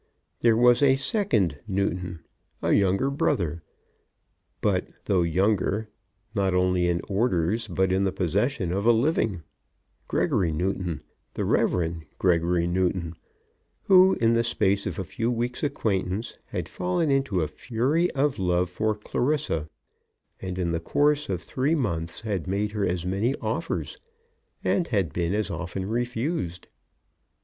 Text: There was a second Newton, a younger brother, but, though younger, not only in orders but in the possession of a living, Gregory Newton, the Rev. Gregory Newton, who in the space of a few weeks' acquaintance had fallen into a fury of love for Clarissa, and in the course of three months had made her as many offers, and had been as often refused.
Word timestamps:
There 0.39 0.57
was 0.57 0.81
a 0.81 0.95
second 0.95 1.59
Newton, 1.67 2.21
a 2.59 2.71
younger 2.71 3.11
brother, 3.11 3.61
but, 4.59 4.87
though 5.05 5.21
younger, 5.21 5.89
not 6.33 6.55
only 6.55 6.87
in 6.87 7.01
orders 7.07 7.67
but 7.67 7.91
in 7.91 8.03
the 8.03 8.11
possession 8.11 8.71
of 8.73 8.87
a 8.87 8.91
living, 8.91 9.43
Gregory 10.07 10.51
Newton, 10.51 11.03
the 11.35 11.45
Rev. 11.45 11.97
Gregory 12.17 12.65
Newton, 12.65 13.13
who 13.83 14.15
in 14.15 14.33
the 14.33 14.43
space 14.43 14.87
of 14.87 14.97
a 14.97 15.03
few 15.03 15.29
weeks' 15.29 15.61
acquaintance 15.61 16.35
had 16.45 16.67
fallen 16.67 17.11
into 17.11 17.41
a 17.41 17.47
fury 17.47 18.09
of 18.15 18.39
love 18.39 18.71
for 18.71 18.95
Clarissa, 18.95 19.69
and 20.41 20.57
in 20.57 20.71
the 20.71 20.79
course 20.79 21.29
of 21.29 21.43
three 21.43 21.75
months 21.75 22.21
had 22.21 22.47
made 22.47 22.71
her 22.71 22.87
as 22.87 23.05
many 23.05 23.35
offers, 23.35 23.99
and 24.63 24.87
had 24.87 25.13
been 25.13 25.35
as 25.35 25.51
often 25.51 25.85
refused. 25.85 26.69